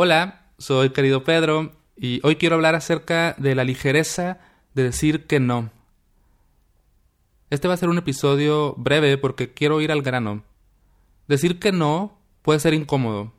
[0.00, 4.38] Hola, soy querido Pedro y hoy quiero hablar acerca de la ligereza
[4.72, 5.72] de decir que no.
[7.50, 10.44] Este va a ser un episodio breve porque quiero ir al grano.
[11.26, 13.32] Decir que no puede ser incómodo.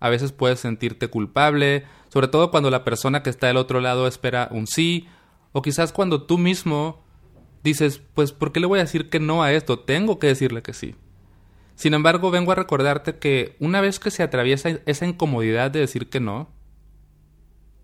[0.00, 4.08] A veces puedes sentirte culpable, sobre todo cuando la persona que está del otro lado
[4.08, 5.06] espera un sí,
[5.52, 7.04] o quizás cuando tú mismo
[7.62, 9.78] dices, pues, ¿por qué le voy a decir que no a esto?
[9.78, 10.96] Tengo que decirle que sí.
[11.80, 16.10] Sin embargo, vengo a recordarte que una vez que se atraviesa esa incomodidad de decir
[16.10, 16.50] que no,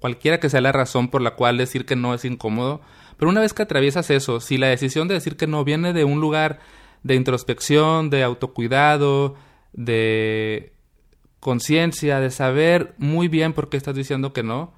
[0.01, 2.83] cualquiera que sea la razón por la cual decir que no es incómodo,
[3.17, 6.05] pero una vez que atraviesas eso, si la decisión de decir que no viene de
[6.05, 6.59] un lugar
[7.05, 9.35] de introspección, de autocuidado,
[9.73, 10.75] de
[11.41, 14.75] conciencia, de saber muy bien por qué estás diciendo que no,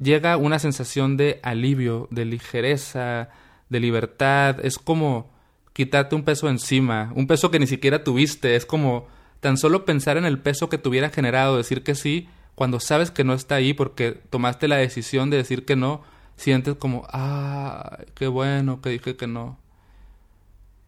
[0.00, 3.28] llega una sensación de alivio, de ligereza,
[3.68, 5.31] de libertad, es como
[5.72, 9.06] quitarte un peso encima, un peso que ni siquiera tuviste, es como
[9.40, 13.10] tan solo pensar en el peso que te hubiera generado decir que sí, cuando sabes
[13.10, 16.02] que no está ahí porque tomaste la decisión de decir que no,
[16.36, 19.58] sientes como, ah, qué bueno que dije que no.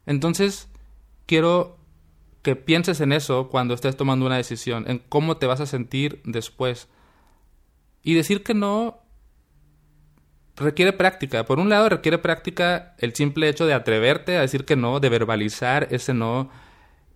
[0.06, 0.68] Entonces,
[1.26, 1.78] quiero
[2.42, 6.20] que pienses en eso cuando estés tomando una decisión, en cómo te vas a sentir
[6.24, 6.88] después.
[8.02, 9.03] Y decir que no
[10.56, 11.44] requiere práctica.
[11.44, 15.08] Por un lado, requiere práctica el simple hecho de atreverte a decir que no, de
[15.08, 16.50] verbalizar ese no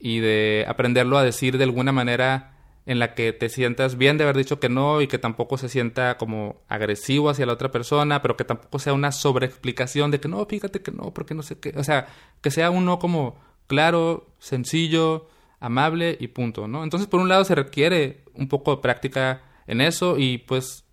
[0.01, 2.55] y de aprenderlo a decir de alguna manera
[2.87, 5.69] en la que te sientas bien de haber dicho que no y que tampoco se
[5.69, 10.29] sienta como agresivo hacia la otra persona, pero que tampoco sea una sobreexplicación de que
[10.29, 11.75] no, fíjate que no, porque no sé qué.
[11.77, 12.07] O sea,
[12.41, 15.29] que sea un no como claro, sencillo,
[15.61, 16.83] amable y punto, ¿no?
[16.83, 20.85] Entonces, por un lado, se requiere un poco de práctica en eso y pues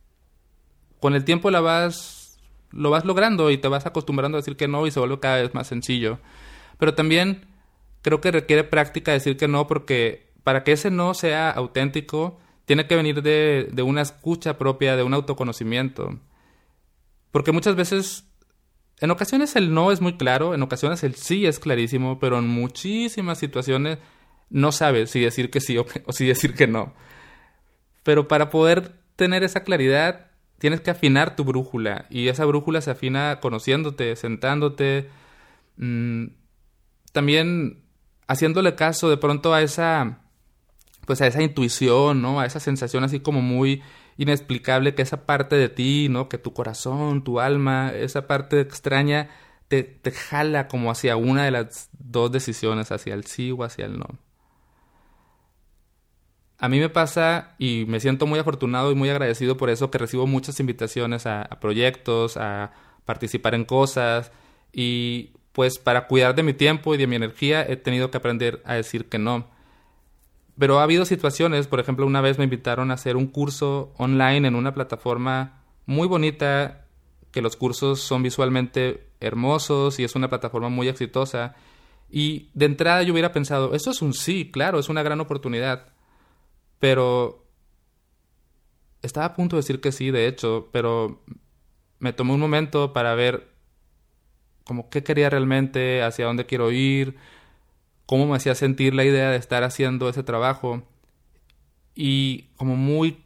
[0.99, 2.24] con el tiempo la vas
[2.75, 5.37] lo vas logrando y te vas acostumbrando a decir que no y se vuelve cada
[5.37, 6.19] vez más sencillo.
[6.77, 7.47] Pero también
[8.01, 12.87] creo que requiere práctica decir que no porque para que ese no sea auténtico tiene
[12.87, 16.19] que venir de, de una escucha propia, de un autoconocimiento.
[17.31, 18.27] Porque muchas veces,
[18.99, 22.47] en ocasiones el no es muy claro, en ocasiones el sí es clarísimo, pero en
[22.47, 23.99] muchísimas situaciones
[24.49, 26.93] no sabes si decir que sí o, o si decir que no.
[28.03, 32.91] Pero para poder tener esa claridad tienes que afinar tu brújula y esa brújula se
[32.91, 35.09] afina conociéndote, sentándote,
[35.77, 36.27] mm,
[37.11, 37.83] también
[38.27, 40.19] haciéndole caso de pronto a esa
[41.05, 42.39] pues a esa intuición, ¿no?
[42.39, 43.83] A esa sensación así como muy
[44.17, 46.29] inexplicable que esa parte de ti, ¿no?
[46.29, 49.29] Que tu corazón, tu alma, esa parte extraña
[49.67, 53.85] te, te jala como hacia una de las dos decisiones, hacia el sí o hacia
[53.85, 54.24] el no
[56.57, 59.97] a mí me pasa y me siento muy afortunado y muy agradecido por eso que
[59.97, 62.71] recibo muchas invitaciones a, proyectos, a
[63.05, 64.31] participar en cosas
[64.71, 68.61] y pues para cuidar de mi tiempo y de mi energía he tenido que aprender
[68.65, 69.47] a decir que no.
[70.57, 74.47] Pero ha habido situaciones, por ejemplo, una vez me invitaron a hacer un curso online
[74.47, 76.85] en una plataforma muy bonita,
[77.31, 81.55] que los cursos son visualmente hermosos y es una plataforma muy exitosa.
[82.09, 85.87] Y de entrada yo hubiera pensado, eso es un sí, claro, es una gran oportunidad.
[86.85, 87.43] Pero
[89.01, 91.19] estaba a punto de decir que sí, de hecho, pero
[91.97, 93.47] me tomé un momento para ver
[94.65, 97.15] como qué quería realmente, hacia dónde quiero ir,
[98.05, 100.83] cómo me hacía sentir la idea de estar haciendo ese trabajo.
[101.95, 103.17] Y como muy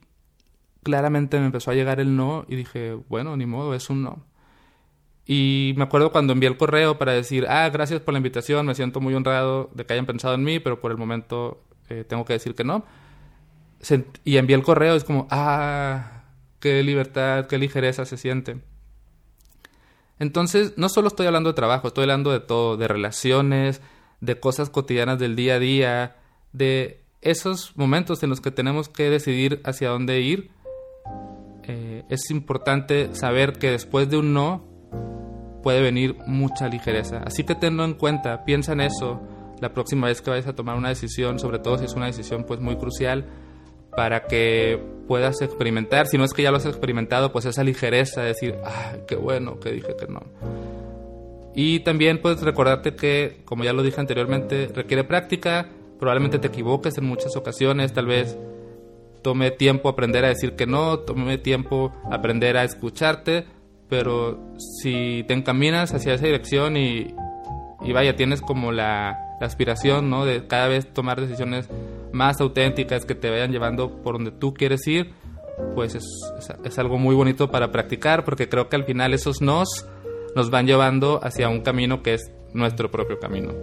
[0.81, 4.25] claramente me empezó a llegar el no y dije, bueno, ni modo, es un no.
[5.25, 8.75] Y me acuerdo cuando envié el correo para decir, ah, gracias por la invitación, me
[8.75, 12.23] siento muy honrado de que hayan pensado en mí, pero por el momento eh, tengo
[12.23, 12.85] que decir que no
[14.23, 16.23] y envié el correo, es como, ah,
[16.59, 18.57] qué libertad, qué ligereza se siente.
[20.19, 23.81] Entonces, no solo estoy hablando de trabajo, estoy hablando de todo, de relaciones,
[24.19, 26.15] de cosas cotidianas del día a día,
[26.51, 30.51] de esos momentos en los que tenemos que decidir hacia dónde ir.
[31.63, 34.67] Eh, es importante saber que después de un no
[35.63, 37.21] puede venir mucha ligereza.
[37.25, 39.21] Así que tenlo en cuenta, piensa en eso
[39.61, 42.45] la próxima vez que vayas a tomar una decisión, sobre todo si es una decisión
[42.45, 43.25] pues muy crucial
[43.95, 48.21] para que puedas experimentar, si no es que ya lo has experimentado, pues esa ligereza
[48.21, 50.21] de decir, ah, qué bueno que dije que no.
[51.55, 55.67] Y también puedes recordarte que, como ya lo dije anteriormente, requiere práctica,
[55.99, 58.37] probablemente te equivoques en muchas ocasiones, tal vez
[59.21, 63.45] tome tiempo aprender a decir que no, tome tiempo aprender a escucharte,
[63.89, 64.39] pero
[64.81, 67.13] si te encaminas hacia esa dirección y,
[67.91, 70.25] vaya, tienes como la, la aspiración, ¿no?
[70.25, 71.67] De cada vez tomar decisiones
[72.11, 75.11] más auténticas que te vayan llevando por donde tú quieres ir,
[75.75, 76.05] pues es,
[76.63, 79.87] es, algo muy bonito para practicar porque creo que al final esos nos
[80.35, 83.53] nos van llevando hacia un camino que es nuestro propio camino.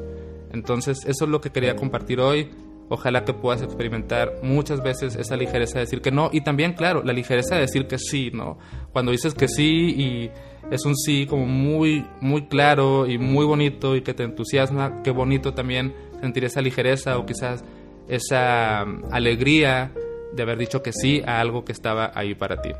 [0.52, 2.50] Entonces eso es lo que quería compartir hoy.
[2.88, 7.02] Ojalá que puedas experimentar muchas veces esa ligereza de decir que no y también, claro,
[7.02, 8.58] la ligereza de decir que sí, ¿no?
[8.92, 10.30] Cuando dices que sí y
[10.70, 15.10] es un sí como muy, muy claro y muy bonito y que te entusiasma, qué
[15.10, 17.64] bonito también sentir esa ligereza o quizás
[18.08, 19.92] esa um, alegría
[20.32, 22.72] de haber dicho que sí a algo que estaba ahí para ti.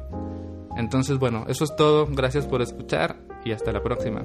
[0.77, 2.07] Entonces, bueno, eso es todo.
[2.07, 4.25] Gracias por escuchar y hasta la próxima.